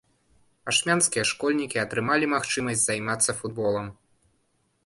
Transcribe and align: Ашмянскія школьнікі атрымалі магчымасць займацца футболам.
Ашмянскія 0.71 1.23
школьнікі 1.33 1.81
атрымалі 1.83 2.31
магчымасць 2.35 2.83
займацца 2.89 3.31
футболам. 3.43 3.87